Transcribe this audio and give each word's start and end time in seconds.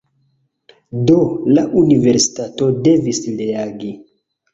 Do, 1.09 1.17
la 1.53 1.65
universitato 1.81 2.71
devis 2.89 3.21
reagi 3.43 3.93